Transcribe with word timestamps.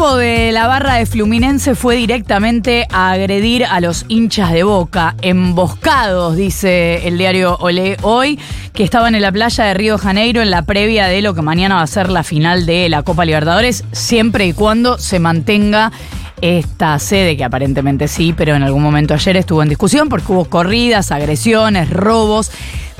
Grupo 0.00 0.16
de 0.16 0.50
la 0.50 0.66
barra 0.66 0.94
de 0.94 1.04
Fluminense 1.04 1.74
fue 1.74 1.96
directamente 1.96 2.86
a 2.90 3.10
agredir 3.10 3.66
a 3.66 3.80
los 3.80 4.06
hinchas 4.08 4.50
de 4.50 4.62
Boca, 4.62 5.14
emboscados, 5.20 6.36
dice 6.36 7.06
el 7.06 7.18
diario 7.18 7.58
Olé 7.60 7.98
hoy, 8.00 8.38
que 8.72 8.82
estaban 8.82 9.14
en 9.14 9.20
la 9.20 9.30
playa 9.30 9.64
de 9.64 9.74
Río 9.74 9.98
Janeiro 9.98 10.40
en 10.40 10.50
la 10.50 10.62
previa 10.62 11.06
de 11.08 11.20
lo 11.20 11.34
que 11.34 11.42
mañana 11.42 11.74
va 11.74 11.82
a 11.82 11.86
ser 11.86 12.08
la 12.08 12.22
final 12.22 12.64
de 12.64 12.88
la 12.88 13.02
Copa 13.02 13.26
Libertadores, 13.26 13.84
siempre 13.92 14.46
y 14.46 14.54
cuando 14.54 14.96
se 14.96 15.18
mantenga 15.18 15.92
esta 16.40 16.98
sede, 16.98 17.36
que 17.36 17.44
aparentemente 17.44 18.08
sí, 18.08 18.32
pero 18.34 18.54
en 18.54 18.62
algún 18.62 18.82
momento 18.82 19.12
ayer 19.12 19.36
estuvo 19.36 19.62
en 19.62 19.68
discusión 19.68 20.08
porque 20.08 20.32
hubo 20.32 20.46
corridas, 20.46 21.10
agresiones, 21.10 21.90
robos. 21.90 22.50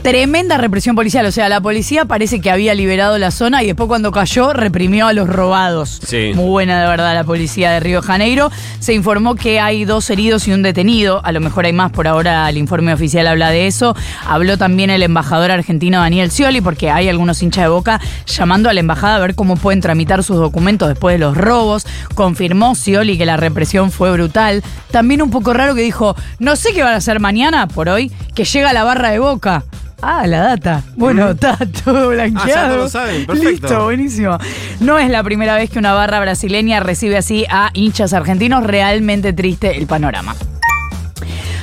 Tremenda 0.02 0.56
represión 0.56 0.96
policial, 0.96 1.26
o 1.26 1.30
sea, 1.32 1.50
la 1.50 1.60
policía 1.60 2.06
parece 2.06 2.40
que 2.40 2.50
había 2.50 2.74
liberado 2.74 3.18
la 3.18 3.30
zona 3.30 3.62
y 3.62 3.66
después 3.66 3.86
cuando 3.86 4.12
cayó 4.12 4.54
reprimió 4.54 5.06
a 5.06 5.12
los 5.12 5.28
robados. 5.28 6.00
Sí. 6.06 6.32
Muy 6.34 6.46
buena 6.48 6.80
de 6.80 6.88
verdad 6.88 7.14
la 7.14 7.24
policía 7.24 7.70
de 7.72 7.80
Río 7.80 8.00
Janeiro. 8.00 8.50
Se 8.78 8.94
informó 8.94 9.34
que 9.34 9.60
hay 9.60 9.84
dos 9.84 10.08
heridos 10.08 10.48
y 10.48 10.52
un 10.52 10.62
detenido, 10.62 11.20
a 11.22 11.32
lo 11.32 11.40
mejor 11.40 11.66
hay 11.66 11.74
más, 11.74 11.92
por 11.92 12.08
ahora 12.08 12.48
el 12.48 12.56
informe 12.56 12.94
oficial 12.94 13.26
habla 13.26 13.50
de 13.50 13.66
eso. 13.66 13.94
Habló 14.26 14.56
también 14.56 14.88
el 14.88 15.02
embajador 15.02 15.50
argentino 15.50 16.00
Daniel 16.00 16.30
Scioli, 16.30 16.62
porque 16.62 16.90
hay 16.90 17.10
algunos 17.10 17.42
hinchas 17.42 17.64
de 17.64 17.68
boca 17.68 18.00
llamando 18.26 18.70
a 18.70 18.72
la 18.72 18.80
embajada 18.80 19.16
a 19.16 19.20
ver 19.20 19.34
cómo 19.34 19.56
pueden 19.56 19.82
tramitar 19.82 20.24
sus 20.24 20.38
documentos 20.38 20.88
después 20.88 21.14
de 21.14 21.18
los 21.18 21.36
robos. 21.36 21.86
Confirmó 22.14 22.74
Scioli 22.74 23.18
que 23.18 23.26
la 23.26 23.36
represión 23.36 23.90
fue 23.90 24.10
brutal. 24.12 24.62
También 24.90 25.20
un 25.20 25.30
poco 25.30 25.52
raro 25.52 25.74
que 25.74 25.82
dijo, 25.82 26.16
no 26.38 26.56
sé 26.56 26.72
qué 26.72 26.82
van 26.82 26.94
a 26.94 26.96
hacer 26.96 27.20
mañana, 27.20 27.68
por 27.68 27.90
hoy, 27.90 28.10
que 28.34 28.44
llega 28.44 28.72
la 28.72 28.84
barra 28.84 29.10
de 29.10 29.18
boca. 29.18 29.64
Ah, 30.02 30.26
la 30.26 30.40
data. 30.40 30.82
Bueno, 30.96 31.30
está 31.30 31.58
todo 31.84 32.08
blanqueado. 32.08 32.44
Ah, 32.44 32.48
ya 32.48 32.68
todos 32.68 32.76
lo 32.78 32.88
saben, 32.88 33.26
perfecto. 33.26 33.50
Listo, 33.50 33.84
buenísimo. 33.84 34.38
No 34.80 34.98
es 34.98 35.10
la 35.10 35.22
primera 35.22 35.56
vez 35.56 35.70
que 35.70 35.78
una 35.78 35.92
barra 35.92 36.20
brasileña 36.20 36.80
recibe 36.80 37.16
así 37.16 37.44
a 37.50 37.70
hinchas 37.74 38.12
argentinos. 38.12 38.64
Realmente 38.64 39.32
triste 39.32 39.76
el 39.76 39.86
panorama. 39.86 40.34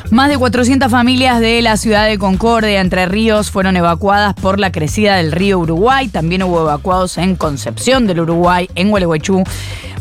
Más 0.09 0.30
de 0.30 0.38
400 0.38 0.89
familias 0.89 1.41
de 1.41 1.61
la 1.61 1.75
ciudad 1.75 2.08
de 2.08 2.17
Concordia, 2.17 2.80
Entre 2.80 3.05
Ríos, 3.08 3.52
fueron 3.52 3.75
evacuadas 3.75 4.33
por 4.36 4.58
la 4.58 4.72
crecida 4.72 5.17
del 5.17 5.33
río 5.33 5.59
Uruguay. 5.59 6.08
También 6.08 6.44
hubo 6.44 6.61
evacuados 6.61 7.17
en 7.17 7.36
Concepción 7.36 8.08
del 8.08 8.22
Uruguay, 8.22 8.69
en 8.75 8.89
Gualeguaychú. 8.89 9.44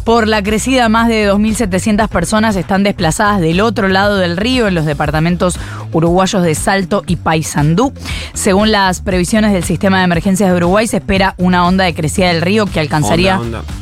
Por 0.05 0.29
la 0.29 0.45
crecida, 0.45 0.89
más 0.89 1.09
de 1.09 1.29
2.700 1.29 2.09
personas 2.09 2.55
están 2.55 2.85
desplazadas 2.85 3.41
del 3.41 3.61
otro 3.61 3.89
lado 3.89 4.17
del 4.17 4.37
río, 4.37 4.69
en 4.69 4.77
los 4.77 4.87
departamentos 4.87 5.59
uruguayos 5.93 6.45
de 6.45 6.55
Salto 6.55 7.03
y 7.09 7.17
Paysandú. 7.17 7.93
Según 8.33 8.71
las 8.71 9.01
previsiones 9.01 9.53
del 9.53 9.65
sistema 9.65 9.99
de 9.99 10.05
emergencias 10.05 10.49
de 10.49 10.57
Uruguay, 10.57 10.87
se 10.87 10.99
espera 10.99 11.35
una 11.39 11.67
onda 11.67 11.85
de 11.85 11.95
crecida 11.95 12.29
del 12.29 12.43
río 12.43 12.67
que 12.67 12.79
alcanzaría. 12.79 13.41
Onda, 13.41 13.59
onda. 13.61 13.73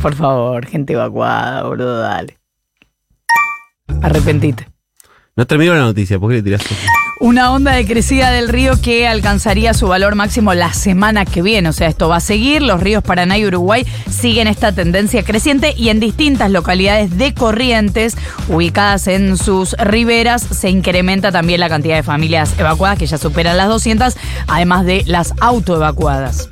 Por 0.00 0.14
favor, 0.14 0.64
gente 0.64 0.94
evacuada, 0.94 1.64
boludo, 1.64 1.98
dale. 1.98 2.38
Arrepentite. 4.00 4.73
No 5.36 5.48
terminó 5.48 5.74
la 5.74 5.80
noticia, 5.80 6.16
¿por 6.20 6.30
qué 6.30 6.36
le 6.36 6.42
tiraste? 6.44 6.76
Una 7.18 7.50
onda 7.50 7.72
de 7.72 7.84
crecida 7.86 8.30
del 8.30 8.48
río 8.48 8.80
que 8.80 9.08
alcanzaría 9.08 9.74
su 9.74 9.88
valor 9.88 10.14
máximo 10.14 10.54
la 10.54 10.72
semana 10.72 11.24
que 11.24 11.42
viene. 11.42 11.68
O 11.68 11.72
sea, 11.72 11.88
esto 11.88 12.08
va 12.08 12.16
a 12.16 12.20
seguir. 12.20 12.62
Los 12.62 12.80
ríos 12.80 13.02
Paraná 13.02 13.36
y 13.36 13.44
Uruguay 13.44 13.84
siguen 14.08 14.46
esta 14.46 14.70
tendencia 14.70 15.24
creciente 15.24 15.74
y 15.76 15.88
en 15.88 15.98
distintas 15.98 16.52
localidades 16.52 17.18
de 17.18 17.34
Corrientes, 17.34 18.16
ubicadas 18.46 19.08
en 19.08 19.36
sus 19.36 19.72
riberas, 19.72 20.40
se 20.40 20.70
incrementa 20.70 21.32
también 21.32 21.58
la 21.58 21.68
cantidad 21.68 21.96
de 21.96 22.04
familias 22.04 22.54
evacuadas, 22.56 22.96
que 22.96 23.06
ya 23.06 23.18
superan 23.18 23.56
las 23.56 23.68
200, 23.68 24.16
además 24.46 24.84
de 24.86 25.02
las 25.06 25.34
autoevacuadas. 25.40 26.48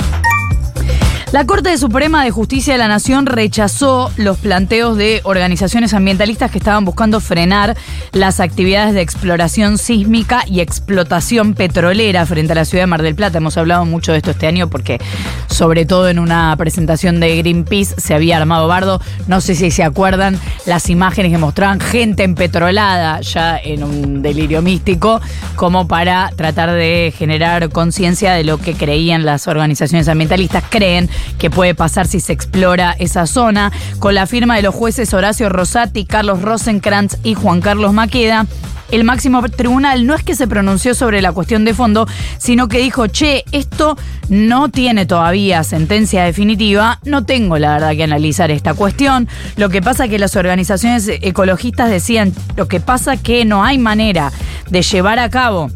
La 1.32 1.47
Corte 1.47 1.78
Suprema 1.78 2.22
de 2.25 2.31
Justicia 2.31 2.75
de 2.75 2.78
la 2.78 2.88
Nación 2.88 3.25
rechazó 3.25 4.10
los 4.19 4.37
planteos 4.37 4.98
de 4.98 5.22
organizaciones 5.25 5.94
ambientalistas 5.94 6.50
que 6.50 6.59
estaban 6.59 6.84
buscando 6.84 7.20
frenar 7.20 7.75
las 8.12 8.38
actividades 8.38 8.93
de 8.93 9.00
exploración 9.00 9.78
sísmica 9.78 10.44
y 10.47 10.60
explotación 10.60 11.54
petrolera 11.54 12.26
frente 12.26 12.53
a 12.53 12.56
la 12.56 12.66
ciudad 12.66 12.82
de 12.82 12.88
Mar 12.88 13.00
del 13.00 13.15
Plata. 13.15 13.38
Hemos 13.38 13.56
hablado 13.56 13.87
mucho 13.87 14.12
de 14.12 14.19
esto 14.19 14.32
este 14.32 14.47
año 14.47 14.69
porque, 14.69 15.00
sobre 15.47 15.87
todo 15.87 16.10
en 16.10 16.19
una 16.19 16.54
presentación 16.59 17.19
de 17.19 17.34
Greenpeace, 17.38 17.98
se 17.98 18.12
había 18.12 18.37
armado 18.37 18.69
bardo. 18.69 19.00
No 19.26 19.41
sé 19.41 19.54
si 19.54 19.71
se 19.71 19.84
acuerdan 19.84 20.38
las 20.66 20.91
imágenes 20.91 21.32
que 21.32 21.38
mostraban 21.38 21.81
gente 21.81 22.25
empetrolada 22.25 23.22
ya 23.22 23.56
en 23.56 23.84
un 23.84 24.21
delirio 24.21 24.60
místico, 24.60 25.22
como 25.56 25.88
para 25.88 26.31
tratar 26.37 26.72
de 26.72 27.10
generar 27.16 27.71
conciencia 27.71 28.34
de 28.34 28.44
lo 28.44 28.59
que 28.59 28.75
creían 28.75 29.25
las 29.25 29.48
organizaciones 29.48 30.09
ambientalistas. 30.09 30.65
Creen 30.69 31.09
que 31.38 31.50
puede 31.50 31.75
pasar 31.75 32.06
si 32.06 32.21
se 32.21 32.33
explora 32.33 32.94
esa 32.99 33.27
zona, 33.27 33.72
con 33.99 34.15
la 34.15 34.27
firma 34.27 34.56
de 34.56 34.62
los 34.62 34.75
jueces 34.75 35.12
Horacio 35.15 35.49
Rosati, 35.49 36.05
Carlos 36.05 36.43
Rosenkrantz 36.43 37.16
y 37.22 37.34
Juan 37.34 37.60
Carlos 37.60 37.93
Maqueda. 37.93 38.47
El 38.93 39.05
máximo 39.05 39.43
tribunal 39.49 40.06
no 40.06 40.15
es 40.15 40.22
que 40.22 40.34
se 40.34 40.47
pronunció 40.47 40.94
sobre 40.94 41.22
la 41.22 41.33
cuestión 41.33 41.65
de 41.65 41.72
fondo, 41.72 42.06
sino 42.37 42.69
que 42.69 42.78
dijo, 42.78 43.06
che, 43.06 43.43
esto 43.50 43.97
no 44.28 44.69
tiene 44.69 45.06
todavía 45.06 45.65
sentencia 45.65 46.25
definitiva, 46.25 47.00
no 47.03 47.25
tengo 47.25 47.59
la 47.59 47.72
verdad 47.72 47.97
que 47.97 48.04
analizar 48.04 48.50
esta 48.50 48.75
cuestión. 48.75 49.28
Lo 49.56 49.71
que 49.71 49.81
pasa 49.81 50.09
que 50.09 50.19
las 50.19 50.37
organizaciones 50.37 51.09
ecologistas 51.09 51.89
decían, 51.89 52.34
lo 52.54 52.69
que 52.69 52.81
pasa 52.81 53.16
que 53.16 53.47
no 53.47 53.65
hay 53.65 53.78
manera 53.78 54.31
de 54.69 54.83
llevar 54.83 55.19
a 55.19 55.31
cabo 55.31 55.71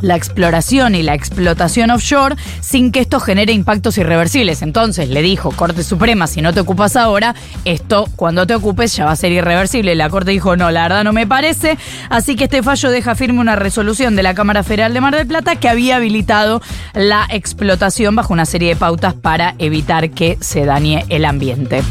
la 0.00 0.16
exploración 0.16 0.94
y 0.94 1.02
la 1.02 1.14
explotación 1.14 1.90
offshore 1.90 2.36
sin 2.60 2.92
que 2.92 3.00
esto 3.00 3.20
genere 3.20 3.52
impactos 3.52 3.98
irreversibles. 3.98 4.62
Entonces 4.62 5.08
le 5.08 5.22
dijo 5.22 5.50
Corte 5.50 5.82
Suprema, 5.82 6.26
si 6.26 6.42
no 6.42 6.52
te 6.52 6.60
ocupas 6.60 6.96
ahora, 6.96 7.34
esto 7.64 8.08
cuando 8.16 8.46
te 8.46 8.54
ocupes 8.54 8.94
ya 8.96 9.06
va 9.06 9.12
a 9.12 9.16
ser 9.16 9.32
irreversible. 9.32 9.94
La 9.94 10.10
Corte 10.10 10.30
dijo, 10.30 10.56
no, 10.56 10.70
la 10.70 10.82
verdad 10.82 11.04
no 11.04 11.12
me 11.12 11.26
parece. 11.26 11.78
Así 12.08 12.36
que 12.36 12.44
este 12.44 12.62
fallo 12.62 12.90
deja 12.90 13.14
firme 13.14 13.40
una 13.40 13.56
resolución 13.56 14.16
de 14.16 14.22
la 14.22 14.34
Cámara 14.34 14.62
Federal 14.62 14.94
de 14.94 15.00
Mar 15.00 15.16
del 15.16 15.26
Plata 15.26 15.56
que 15.56 15.68
había 15.68 15.96
habilitado 15.96 16.62
la 16.94 17.26
explotación 17.30 18.14
bajo 18.16 18.32
una 18.32 18.46
serie 18.46 18.70
de 18.70 18.76
pautas 18.76 19.14
para 19.14 19.54
evitar 19.58 20.10
que 20.10 20.38
se 20.40 20.64
dañe 20.64 21.04
el 21.08 21.24
ambiente. 21.24 21.82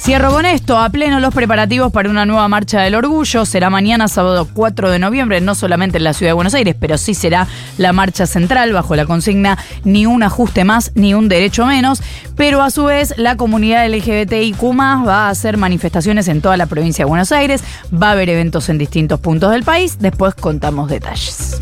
Cierro 0.00 0.30
con 0.30 0.46
esto, 0.46 0.78
a 0.78 0.88
pleno 0.88 1.20
los 1.20 1.34
preparativos 1.34 1.92
para 1.92 2.08
una 2.08 2.24
nueva 2.24 2.48
marcha 2.48 2.80
del 2.80 2.94
orgullo. 2.94 3.44
Será 3.44 3.68
mañana, 3.68 4.08
sábado 4.08 4.48
4 4.50 4.90
de 4.90 4.98
noviembre, 4.98 5.42
no 5.42 5.54
solamente 5.54 5.98
en 5.98 6.04
la 6.04 6.14
ciudad 6.14 6.30
de 6.30 6.34
Buenos 6.34 6.54
Aires, 6.54 6.74
pero 6.80 6.96
sí 6.96 7.12
será 7.12 7.46
la 7.76 7.92
marcha 7.92 8.26
central 8.26 8.72
bajo 8.72 8.96
la 8.96 9.04
consigna 9.04 9.58
ni 9.84 10.06
un 10.06 10.22
ajuste 10.22 10.64
más 10.64 10.92
ni 10.94 11.12
un 11.12 11.28
derecho 11.28 11.66
menos. 11.66 12.02
Pero 12.34 12.62
a 12.62 12.70
su 12.70 12.84
vez, 12.84 13.12
la 13.18 13.36
comunidad 13.36 13.86
LGBTIQ 13.88 14.62
va 15.06 15.26
a 15.26 15.28
hacer 15.28 15.58
manifestaciones 15.58 16.28
en 16.28 16.40
toda 16.40 16.56
la 16.56 16.64
provincia 16.64 17.04
de 17.04 17.08
Buenos 17.08 17.30
Aires. 17.30 17.62
Va 17.92 18.08
a 18.08 18.12
haber 18.12 18.30
eventos 18.30 18.70
en 18.70 18.78
distintos 18.78 19.20
puntos 19.20 19.52
del 19.52 19.64
país. 19.64 19.98
Después 20.00 20.34
contamos 20.34 20.88
detalles. 20.88 21.60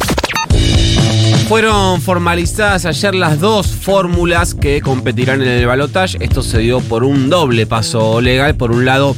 Fueron 1.48 2.00
formalizadas 2.02 2.84
ayer 2.84 3.14
las 3.14 3.40
dos 3.40 3.68
fórmulas 3.68 4.54
que 4.54 4.80
competirán 4.80 5.40
en 5.42 5.48
el 5.48 5.66
balotaje. 5.66 6.18
Esto 6.20 6.42
se 6.42 6.58
dio 6.58 6.80
por 6.80 7.04
un 7.04 7.30
doble 7.30 7.66
paso 7.66 8.20
legal. 8.20 8.54
Por 8.54 8.70
un 8.70 8.84
lado, 8.84 9.16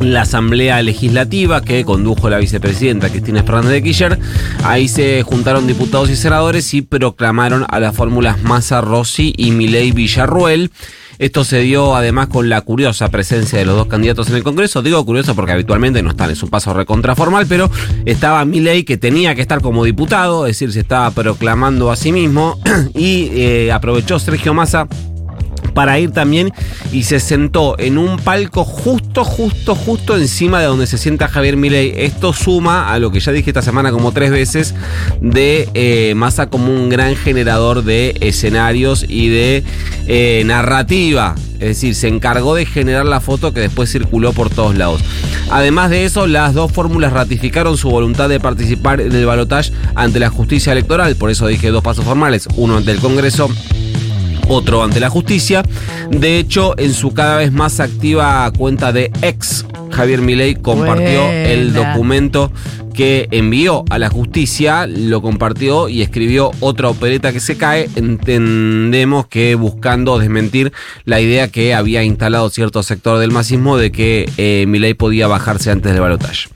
la 0.00 0.22
Asamblea 0.22 0.82
Legislativa 0.82 1.62
que 1.62 1.84
condujo 1.84 2.28
la 2.30 2.38
vicepresidenta 2.38 3.10
Cristina 3.10 3.42
Fernández 3.42 3.72
de 3.72 3.82
Kirchner. 3.82 4.18
Ahí 4.64 4.88
se 4.88 5.22
juntaron 5.22 5.66
diputados 5.66 6.10
y 6.10 6.16
senadores 6.16 6.72
y 6.74 6.82
proclamaron 6.82 7.64
a 7.68 7.80
las 7.80 7.94
fórmulas 7.94 8.42
Massa 8.42 8.80
Rossi 8.80 9.34
y 9.36 9.50
Milei 9.50 9.92
Villarruel. 9.92 10.70
Esto 11.18 11.44
se 11.44 11.60
dio 11.60 11.94
además 11.94 12.26
con 12.28 12.48
la 12.48 12.60
curiosa 12.60 13.08
presencia 13.08 13.58
de 13.58 13.64
los 13.64 13.76
dos 13.76 13.86
candidatos 13.86 14.28
en 14.30 14.36
el 14.36 14.42
Congreso. 14.42 14.82
Digo 14.82 15.04
curioso 15.04 15.34
porque 15.34 15.52
habitualmente 15.52 16.02
no 16.02 16.10
están, 16.10 16.30
es 16.30 16.42
un 16.42 16.50
paso 16.50 16.74
recontraformal, 16.74 17.46
pero 17.46 17.70
estaba 18.04 18.44
Milei 18.44 18.84
que 18.84 18.96
tenía 18.96 19.34
que 19.34 19.42
estar 19.42 19.60
como 19.60 19.84
diputado, 19.84 20.46
es 20.46 20.58
decir, 20.58 20.72
se 20.72 20.80
estaba 20.80 21.10
proclamando 21.12 21.90
a 21.90 21.96
sí 21.96 22.10
mismo 22.10 22.58
y 22.94 23.28
eh, 23.32 23.72
aprovechó 23.72 24.18
Sergio 24.18 24.54
Massa 24.54 24.88
para 25.74 25.98
ir 25.98 26.12
también 26.12 26.52
y 26.92 27.02
se 27.02 27.20
sentó 27.20 27.78
en 27.78 27.98
un 27.98 28.18
palco 28.18 28.64
justo, 28.64 29.24
justo, 29.24 29.74
justo 29.74 30.16
encima 30.16 30.60
de 30.60 30.66
donde 30.66 30.86
se 30.86 30.98
sienta 30.98 31.28
Javier 31.28 31.56
Milei. 31.56 31.92
Esto 31.96 32.32
suma 32.32 32.92
a 32.92 32.98
lo 32.98 33.10
que 33.10 33.20
ya 33.20 33.32
dije 33.32 33.50
esta 33.50 33.62
semana 33.62 33.90
como 33.90 34.12
tres 34.12 34.30
veces 34.30 34.74
de 35.20 35.68
eh, 35.74 36.14
Massa 36.14 36.46
como 36.46 36.72
un 36.72 36.88
gran 36.88 37.16
generador 37.16 37.84
de 37.84 38.16
escenarios 38.20 39.04
y 39.08 39.28
de 39.28 39.64
eh, 40.06 40.42
narrativa. 40.46 41.34
Es 41.54 41.68
decir, 41.68 41.94
se 41.94 42.08
encargó 42.08 42.54
de 42.54 42.66
generar 42.66 43.06
la 43.06 43.20
foto 43.20 43.54
que 43.54 43.60
después 43.60 43.90
circuló 43.90 44.32
por 44.32 44.50
todos 44.50 44.76
lados. 44.76 45.02
Además 45.50 45.90
de 45.90 46.04
eso, 46.04 46.26
las 46.26 46.52
dos 46.52 46.70
fórmulas 46.72 47.12
ratificaron 47.12 47.76
su 47.76 47.90
voluntad 47.90 48.28
de 48.28 48.40
participar 48.40 49.00
en 49.00 49.12
el 49.12 49.24
balotaje 49.24 49.72
ante 49.94 50.20
la 50.20 50.30
justicia 50.30 50.72
electoral. 50.72 51.16
Por 51.16 51.30
eso 51.30 51.46
dije 51.46 51.70
dos 51.70 51.82
pasos 51.82 52.04
formales, 52.04 52.48
uno 52.56 52.76
ante 52.76 52.90
el 52.90 52.98
Congreso 52.98 53.48
otro 54.48 54.82
ante 54.82 55.00
la 55.00 55.10
justicia. 55.10 55.62
De 56.10 56.38
hecho, 56.38 56.78
en 56.78 56.92
su 56.92 57.12
cada 57.12 57.38
vez 57.38 57.52
más 57.52 57.80
activa 57.80 58.50
cuenta 58.56 58.92
de 58.92 59.10
ex, 59.22 59.66
Javier 59.90 60.20
Milei 60.20 60.54
compartió 60.56 61.30
el 61.30 61.72
documento 61.72 62.50
que 62.94 63.28
envió 63.32 63.84
a 63.90 63.98
la 63.98 64.08
justicia, 64.08 64.86
lo 64.86 65.20
compartió 65.20 65.88
y 65.88 66.00
escribió 66.00 66.52
otra 66.60 66.88
opereta 66.88 67.32
que 67.32 67.40
se 67.40 67.56
cae. 67.56 67.90
Entendemos 67.96 69.26
que 69.26 69.54
buscando 69.56 70.18
desmentir 70.18 70.72
la 71.04 71.20
idea 71.20 71.48
que 71.48 71.74
había 71.74 72.02
instalado 72.04 72.48
cierto 72.48 72.82
sector 72.82 73.18
del 73.18 73.32
masismo 73.32 73.76
de 73.76 73.92
que 73.92 74.30
eh, 74.38 74.64
Milei 74.68 74.94
podía 74.94 75.26
bajarse 75.26 75.70
antes 75.70 75.92
del 75.92 76.00
balotaje. 76.00 76.48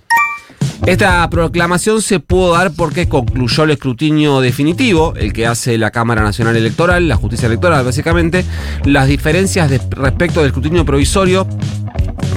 Esta 0.86 1.28
proclamación 1.28 2.00
se 2.00 2.20
pudo 2.20 2.52
dar 2.52 2.72
porque 2.72 3.08
concluyó 3.08 3.64
el 3.64 3.72
escrutinio 3.72 4.40
definitivo, 4.40 5.14
el 5.16 5.32
que 5.32 5.46
hace 5.46 5.76
la 5.76 5.90
Cámara 5.90 6.22
Nacional 6.22 6.56
Electoral, 6.56 7.08
la 7.08 7.16
justicia 7.16 7.46
electoral 7.46 7.84
básicamente, 7.84 8.44
las 8.84 9.06
diferencias 9.08 9.70
respecto 9.90 10.40
del 10.40 10.48
escrutinio 10.48 10.84
provisorio 10.86 11.46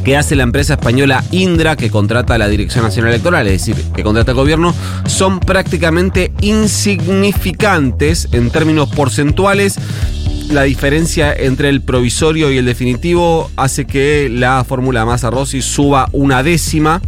que 0.04 0.18
hace 0.18 0.36
la 0.36 0.44
empresa 0.44 0.74
española 0.74 1.24
Indra, 1.32 1.76
que 1.76 1.92
contrata 1.92 2.38
la 2.38 2.48
Dirección 2.48 2.84
Nacional 2.84 3.12
Electoral, 3.12 3.48
es 3.48 3.66
decir, 3.66 3.84
que 3.94 4.04
contrata 4.04 4.32
al 4.32 4.38
gobierno, 4.38 4.74
son 5.06 5.40
prácticamente 5.40 6.34
insignificantes 6.42 8.28
en 8.32 8.50
términos 8.50 8.90
porcentuales. 8.90 9.78
La 10.50 10.64
diferencia 10.64 11.32
entre 11.34 11.70
el 11.70 11.82
provisorio 11.82 12.52
y 12.52 12.58
el 12.58 12.66
definitivo 12.66 13.50
hace 13.56 13.86
que 13.86 14.28
la 14.30 14.64
fórmula 14.64 15.06
Massa 15.06 15.30
Rossi 15.30 15.62
suba 15.62 16.10
una 16.12 16.44
décima, 16.44 17.02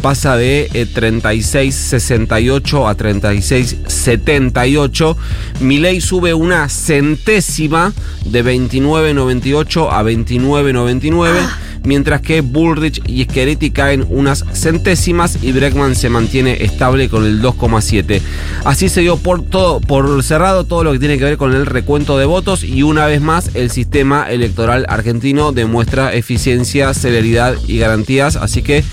pasa 0.00 0.36
de 0.36 0.70
eh, 0.72 0.86
36,68 0.86 2.88
a 2.88 2.96
36,78. 2.96 5.16
Milei 5.60 6.00
sube 6.00 6.32
una 6.34 6.68
centésima 6.68 7.92
de 8.24 8.44
29,98 8.44 9.88
a 9.90 10.02
29,99 10.02 11.48
mientras 11.84 12.20
que 12.20 12.40
Bullrich 12.40 13.02
y 13.06 13.24
Scheretti 13.24 13.70
caen 13.70 14.06
unas 14.10 14.44
centésimas 14.52 15.38
y 15.42 15.52
Breckman 15.52 15.94
se 15.94 16.10
mantiene 16.10 16.62
estable 16.62 17.08
con 17.08 17.24
el 17.24 17.42
2,7. 17.42 18.20
Así 18.64 18.88
se 18.88 19.00
dio 19.00 19.16
por 19.16 19.42
todo 19.42 19.80
por 19.80 20.22
cerrado 20.22 20.64
todo 20.64 20.84
lo 20.84 20.92
que 20.92 20.98
tiene 20.98 21.18
que 21.18 21.24
ver 21.24 21.38
con 21.38 21.54
el 21.54 21.66
recuento 21.66 22.18
de 22.18 22.26
votos 22.26 22.64
y 22.64 22.82
una 22.82 23.06
vez 23.06 23.20
más 23.20 23.54
el 23.54 23.70
sistema 23.70 24.30
electoral 24.30 24.86
argentino 24.88 25.52
demuestra 25.52 26.14
eficiencia, 26.14 26.94
celeridad 26.94 27.56
y 27.66 27.78
garantías, 27.78 28.36
así 28.36 28.62
que 28.62 28.84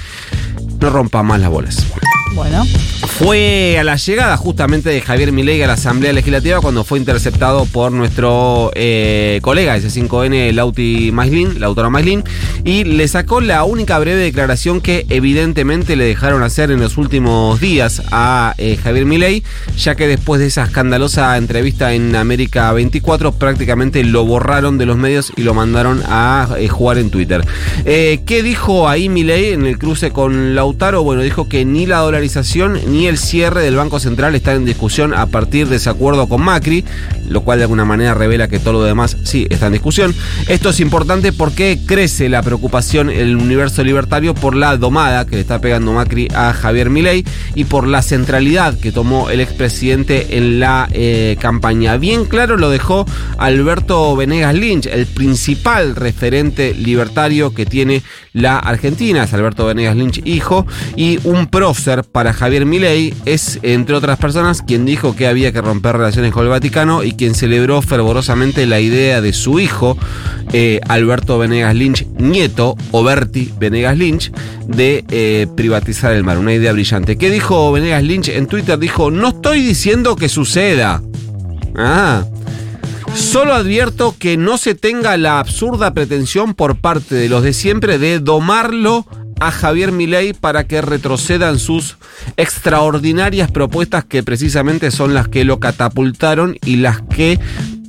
no 0.85 0.91
rompa 0.91 1.23
más 1.23 1.39
las 1.39 1.49
bolas. 1.49 1.87
Bueno. 2.35 2.63
Fue 3.07 3.77
a 3.79 3.83
la 3.83 3.95
llegada 3.97 4.35
justamente 4.37 4.89
de 4.89 5.01
Javier 5.01 5.31
Milei 5.31 5.61
a 5.61 5.67
la 5.67 5.73
Asamblea 5.73 6.11
Legislativa 6.13 6.59
cuando 6.59 6.83
fue 6.83 6.99
interceptado 6.99 7.65
por 7.65 7.91
nuestro 7.91 8.71
eh, 8.73 9.39
colega 9.41 9.73
de 9.73 9.87
C5N, 9.87 10.51
Lauti 10.53 11.11
Maislin, 11.13 11.59
la 11.59 11.67
autora 11.67 11.89
Maislin, 11.89 12.23
y 12.63 12.83
le 12.83 13.07
sacó 13.07 13.41
la 13.41 13.63
única 13.63 13.99
breve 13.99 14.21
declaración 14.21 14.81
que 14.81 15.05
evidentemente 15.09 15.95
le 15.95 16.05
dejaron 16.05 16.43
hacer 16.43 16.71
en 16.71 16.79
los 16.79 16.97
últimos 16.97 17.59
días 17.59 18.01
a 18.11 18.53
eh, 18.57 18.77
Javier 18.81 19.05
Milei, 19.05 19.43
ya 19.77 19.95
que 19.95 20.07
después 20.07 20.41
de 20.41 20.47
esa 20.47 20.63
escandalosa 20.63 21.37
entrevista 21.37 21.93
en 21.93 22.15
América 22.15 22.71
24 22.73 23.33
prácticamente 23.33 24.03
lo 24.03 24.25
borraron 24.25 24.77
de 24.77 24.85
los 24.85 24.97
medios 24.97 25.31
y 25.35 25.43
lo 25.43 25.53
mandaron 25.53 26.01
a 26.07 26.49
eh, 26.57 26.67
jugar 26.67 26.97
en 26.97 27.09
Twitter. 27.09 27.45
¿Qué 27.85 28.41
dijo 28.43 28.89
ahí 28.89 29.09
Milei 29.09 29.53
en 29.53 29.65
el 29.65 29.77
cruce 29.77 30.11
con 30.11 30.55
Lautaro? 30.55 31.03
Bueno, 31.03 31.21
dijo 31.21 31.47
que 31.47 31.65
ni 31.65 31.85
la 31.85 31.99
dolarización 31.99 32.79
ni 32.87 32.94
el 33.03 33.17
cierre 33.17 33.61
del 33.61 33.75
Banco 33.75 33.99
Central 33.99 34.35
están 34.35 34.55
en 34.55 34.65
discusión 34.65 35.13
a 35.13 35.25
partir 35.25 35.67
de 35.67 35.75
ese 35.75 35.89
acuerdo 35.89 36.29
con 36.29 36.41
Macri, 36.41 36.85
lo 37.27 37.41
cual 37.41 37.59
de 37.59 37.65
alguna 37.65 37.83
manera 37.83 38.13
revela 38.13 38.47
que 38.47 38.57
todo 38.57 38.73
lo 38.73 38.83
demás 38.83 39.17
sí 39.23 39.45
está 39.49 39.67
en 39.67 39.73
discusión. 39.73 40.15
Esto 40.47 40.69
es 40.69 40.79
importante 40.79 41.33
porque 41.33 41.79
crece 41.85 42.29
la 42.29 42.41
preocupación 42.41 43.09
en 43.09 43.19
el 43.19 43.35
universo 43.35 43.83
libertario 43.83 44.33
por 44.33 44.55
la 44.55 44.77
domada 44.77 45.25
que 45.25 45.35
le 45.35 45.41
está 45.41 45.59
pegando 45.59 45.91
Macri 45.91 46.29
a 46.33 46.53
Javier 46.53 46.89
Milei 46.89 47.25
y 47.53 47.65
por 47.65 47.85
la 47.85 48.01
centralidad 48.01 48.79
que 48.79 48.93
tomó 48.93 49.29
el 49.29 49.41
expresidente 49.41 50.37
en 50.37 50.61
la 50.61 50.87
eh, 50.93 51.35
campaña. 51.39 51.97
Bien 51.97 52.23
claro 52.23 52.55
lo 52.55 52.69
dejó 52.69 53.05
Alberto 53.37 54.15
Venegas 54.15 54.55
Lynch, 54.55 54.85
el 54.85 55.05
principal 55.05 55.97
referente 55.97 56.73
libertario 56.73 57.53
que 57.53 57.65
tiene 57.65 58.03
la 58.31 58.57
Argentina, 58.57 59.25
es 59.25 59.33
Alberto 59.33 59.65
Venegas 59.65 59.97
Lynch 59.97 60.21
hijo, 60.23 60.65
y 60.95 61.19
un 61.23 61.47
prócer 61.47 62.03
para 62.03 62.31
Javier 62.31 62.65
Milei 62.65 62.84
es, 62.85 63.59
entre 63.63 63.95
otras 63.95 64.17
personas, 64.17 64.61
quien 64.61 64.85
dijo 64.85 65.15
que 65.15 65.27
había 65.27 65.51
que 65.51 65.61
romper 65.61 65.97
relaciones 65.97 66.31
con 66.31 66.43
el 66.43 66.49
Vaticano 66.49 67.03
y 67.03 67.13
quien 67.13 67.35
celebró 67.35 67.81
fervorosamente 67.81 68.65
la 68.65 68.79
idea 68.79 69.21
de 69.21 69.33
su 69.33 69.59
hijo, 69.59 69.97
eh, 70.53 70.79
Alberto 70.87 71.37
Venegas 71.37 71.75
Lynch, 71.75 72.07
nieto, 72.17 72.75
o 72.91 73.03
Berti 73.03 73.51
Venegas 73.59 73.97
Lynch, 73.97 74.31
de 74.67 75.03
eh, 75.09 75.47
privatizar 75.55 76.13
el 76.13 76.23
mar. 76.23 76.37
Una 76.37 76.53
idea 76.53 76.73
brillante. 76.73 77.17
¿Qué 77.17 77.29
dijo 77.29 77.71
Venegas 77.71 78.03
Lynch 78.03 78.29
en 78.29 78.47
Twitter? 78.47 78.77
Dijo, 78.77 79.11
no 79.11 79.29
estoy 79.29 79.61
diciendo 79.61 80.15
que 80.15 80.29
suceda. 80.29 81.01
Ah. 81.75 82.25
Solo 83.15 83.53
advierto 83.53 84.15
que 84.17 84.35
no 84.35 84.57
se 84.57 84.75
tenga 84.75 85.15
la 85.17 85.39
absurda 85.39 85.93
pretensión 85.93 86.53
por 86.53 86.75
parte 86.75 87.15
de 87.15 87.29
los 87.29 87.43
de 87.43 87.53
siempre 87.53 87.97
de 87.97 88.19
domarlo 88.19 89.05
a 89.45 89.51
Javier 89.51 89.91
Milei 89.91 90.33
para 90.33 90.65
que 90.65 90.81
retrocedan 90.81 91.59
sus 91.59 91.97
extraordinarias 92.35 93.51
propuestas 93.51 94.03
que 94.03 94.23
precisamente 94.23 94.89
son 94.89 95.13
las 95.13 95.27
que 95.27 95.43
lo 95.43 95.59
catapultaron 95.59 96.57
y 96.65 96.77
las 96.77 97.01
que 97.03 97.39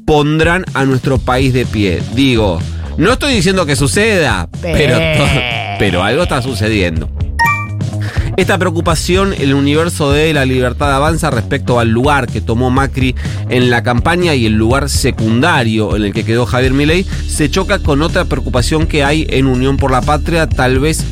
pondrán 0.05 0.67
a 0.75 0.85
nuestro 0.85 1.19
país 1.19 1.55
de 1.55 1.65
pie. 1.65 2.03
Digo, 2.15 2.61
no 2.99 3.13
estoy 3.15 3.35
diciendo 3.35 3.65
que 3.65 3.75
suceda, 3.75 4.49
pero, 4.61 4.99
pero 5.79 6.03
algo 6.03 6.25
está 6.25 6.43
sucediendo. 6.43 7.11
Esta 8.37 8.59
preocupación, 8.59 9.33
el 9.39 9.55
universo 9.55 10.13
de 10.13 10.35
la 10.35 10.45
libertad 10.45 10.95
avanza 10.95 11.31
respecto 11.31 11.81
al 11.81 11.89
lugar 11.89 12.27
que 12.27 12.43
tomó 12.43 12.69
Macri 12.69 13.15
en 13.49 13.71
la 13.71 13.83
campaña 13.83 14.35
y 14.35 14.45
el 14.45 14.53
lugar 14.53 14.91
secundario 14.91 15.97
en 15.97 16.03
el 16.03 16.13
que 16.13 16.23
quedó 16.23 16.45
Javier 16.45 16.75
Milei, 16.75 17.05
se 17.05 17.51
choca 17.51 17.79
con 17.79 18.03
otra 18.03 18.27
preocupación 18.27 18.87
que 18.87 19.05
hay 19.05 19.27
en 19.31 19.47
Unión 19.47 19.79
por 19.79 19.91
la 19.91 20.03
Patria, 20.03 20.47
tal 20.47 20.81
vez 20.81 21.03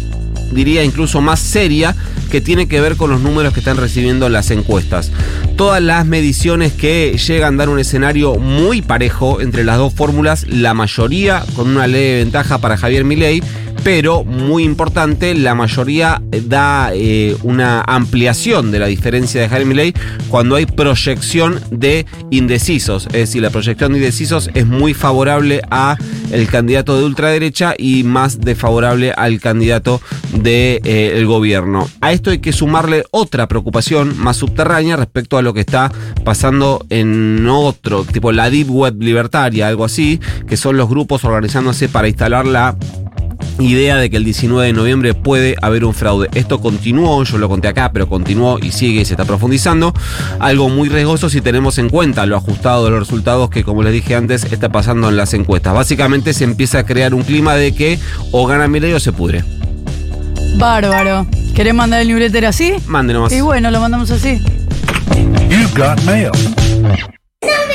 diría 0.52 0.84
incluso 0.84 1.20
más 1.20 1.40
seria, 1.40 1.94
que 2.30 2.40
tiene 2.40 2.66
que 2.66 2.80
ver 2.80 2.96
con 2.96 3.10
los 3.10 3.20
números 3.20 3.52
que 3.52 3.60
están 3.60 3.76
recibiendo 3.76 4.28
las 4.28 4.50
encuestas. 4.50 5.12
Todas 5.56 5.80
las 5.80 6.04
mediciones 6.04 6.72
que 6.72 7.16
llegan 7.16 7.54
a 7.54 7.58
dar 7.58 7.68
un 7.68 7.78
escenario 7.78 8.36
muy 8.36 8.82
parejo 8.82 9.40
entre 9.40 9.62
las 9.62 9.78
dos 9.78 9.94
fórmulas, 9.94 10.46
la 10.48 10.74
mayoría 10.74 11.44
con 11.54 11.68
una 11.68 11.86
leve 11.86 12.18
ventaja 12.18 12.58
para 12.58 12.76
Javier 12.76 13.04
Milei, 13.04 13.42
pero 13.84 14.24
muy 14.24 14.64
importante, 14.64 15.34
la 15.34 15.54
mayoría 15.54 16.22
da 16.46 16.90
eh, 16.94 17.36
una 17.42 17.82
ampliación 17.82 18.70
de 18.70 18.78
la 18.78 18.86
diferencia 18.86 19.42
de 19.42 19.48
Javier 19.48 19.68
Milei 19.68 19.94
cuando 20.28 20.56
hay 20.56 20.64
proyección 20.64 21.60
de 21.70 22.06
indecisos. 22.30 23.06
Es 23.08 23.12
decir, 23.12 23.42
la 23.42 23.50
proyección 23.50 23.92
de 23.92 23.98
indecisos 23.98 24.50
es 24.54 24.66
muy 24.66 24.94
favorable 24.94 25.60
a 25.70 25.98
el 26.32 26.48
candidato 26.48 26.98
de 26.98 27.04
ultraderecha 27.04 27.74
y 27.76 28.04
más 28.04 28.40
desfavorable 28.40 29.12
al 29.12 29.38
candidato 29.38 30.00
del 30.32 30.42
de, 30.42 30.80
eh, 30.84 31.24
gobierno. 31.24 31.86
A 32.00 32.12
esto 32.12 32.30
hay 32.30 32.38
que 32.38 32.52
sumarle 32.52 33.04
otra 33.10 33.48
preocupación 33.48 34.18
más 34.18 34.38
subterránea 34.38 34.96
respecto 34.96 35.36
a 35.36 35.42
lo 35.42 35.52
que 35.52 35.60
está 35.60 35.92
pasando 36.24 36.86
en 36.88 37.46
otro, 37.46 38.04
tipo 38.04 38.32
la 38.32 38.48
Deep 38.48 38.70
Web 38.70 38.96
libertaria, 39.02 39.68
algo 39.68 39.84
así, 39.84 40.20
que 40.48 40.56
son 40.56 40.78
los 40.78 40.88
grupos 40.88 41.22
organizándose 41.24 41.90
para 41.90 42.08
instalar 42.08 42.46
la 42.46 42.76
idea 43.58 43.96
de 43.96 44.10
que 44.10 44.16
el 44.16 44.24
19 44.24 44.66
de 44.66 44.72
noviembre 44.72 45.14
puede 45.14 45.56
haber 45.62 45.84
un 45.84 45.94
fraude. 45.94 46.28
Esto 46.34 46.60
continuó, 46.60 47.22
yo 47.24 47.38
lo 47.38 47.48
conté 47.48 47.68
acá, 47.68 47.90
pero 47.92 48.08
continuó 48.08 48.58
y 48.60 48.72
sigue 48.72 49.02
y 49.02 49.04
se 49.04 49.14
está 49.14 49.24
profundizando. 49.24 49.94
Algo 50.40 50.68
muy 50.68 50.88
riesgoso 50.88 51.28
si 51.30 51.40
tenemos 51.40 51.78
en 51.78 51.88
cuenta 51.88 52.26
lo 52.26 52.36
ajustado 52.36 52.84
de 52.84 52.90
los 52.90 53.00
resultados 53.00 53.50
que, 53.50 53.64
como 53.64 53.82
les 53.82 53.92
dije 53.92 54.14
antes, 54.14 54.44
está 54.44 54.70
pasando 54.70 55.08
en 55.08 55.16
las 55.16 55.34
encuestas. 55.34 55.74
Básicamente 55.74 56.32
se 56.32 56.44
empieza 56.44 56.80
a 56.80 56.86
crear 56.86 57.14
un 57.14 57.22
clima 57.22 57.54
de 57.54 57.74
que 57.74 57.98
o 58.32 58.46
gana 58.46 58.68
Milei 58.68 58.92
o 58.92 59.00
se 59.00 59.12
pudre. 59.12 59.44
Bárbaro. 60.56 61.26
¿Querés 61.54 61.74
mandar 61.74 62.00
el 62.00 62.08
newsletter 62.08 62.46
así? 62.46 62.74
Mándenos. 62.86 63.32
Y 63.32 63.40
bueno, 63.40 63.70
lo 63.70 63.80
mandamos 63.80 64.10
así. 64.10 64.40
You've 65.48 65.72
got 65.76 66.02
mail. 66.04 66.30